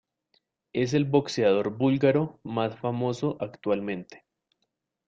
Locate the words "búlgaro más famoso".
1.77-3.37